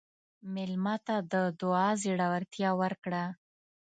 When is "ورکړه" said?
2.81-3.23